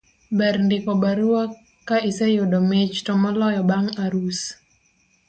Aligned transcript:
ber 0.37 0.55
ndiko 0.65 0.91
barua 1.01 1.43
ka 1.87 1.97
iseyudo 2.09 2.57
mich 2.69 2.95
to 3.05 3.13
moloyo 3.21 3.61
bang' 3.69 3.91
arus 4.03 4.39